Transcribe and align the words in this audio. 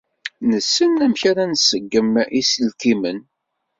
Nessen 0.49 0.91
amek 1.05 1.21
ara 1.29 1.43
nṣeggem 1.51 2.11
iselkimen. 2.39 3.19